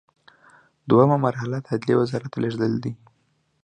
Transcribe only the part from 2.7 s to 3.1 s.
دي.